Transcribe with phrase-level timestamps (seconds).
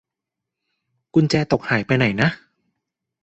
[1.13, 2.29] กุญแจตกหายไปไหนนะ